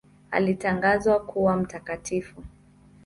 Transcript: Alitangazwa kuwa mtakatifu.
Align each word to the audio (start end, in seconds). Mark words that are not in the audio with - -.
Alitangazwa 0.31 1.19
kuwa 1.19 1.57
mtakatifu. 1.57 2.43